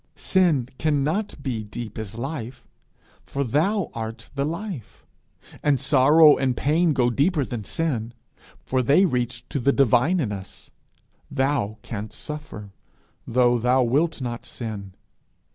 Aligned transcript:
Sin 0.15 0.67
cannot 0.79 1.43
be 1.43 1.63
deep 1.63 1.95
as 1.99 2.17
life, 2.17 2.67
for 3.23 3.43
thou 3.43 3.91
art 3.93 4.31
the 4.33 4.43
life; 4.43 5.05
and 5.61 5.79
sorrow 5.79 6.37
and 6.37 6.57
pain 6.57 6.91
go 6.93 7.11
deeper 7.11 7.45
than 7.45 7.63
sin, 7.63 8.15
for 8.65 8.81
they 8.81 9.05
reach 9.05 9.47
to 9.49 9.59
the 9.59 9.71
divine 9.71 10.19
in 10.19 10.31
us: 10.31 10.71
thou 11.29 11.77
canst 11.83 12.17
suffer, 12.17 12.71
though 13.27 13.59
thou 13.59 13.83
wilt 13.83 14.19
not 14.23 14.43
sin. 14.43 14.95